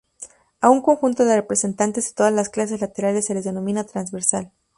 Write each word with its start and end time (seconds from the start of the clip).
A 0.61 0.71
un 0.71 0.81
conjunto 0.81 1.25
de 1.25 1.35
representantes 1.35 2.05
de 2.07 2.13
todas 2.15 2.33
las 2.33 2.49
clases 2.49 2.81
laterales 2.81 3.25
se 3.27 3.35
le 3.35 3.43
denomina 3.43 3.83
transversal. 3.83 4.51